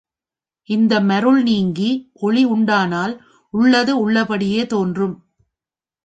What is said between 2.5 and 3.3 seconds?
உண்டானால்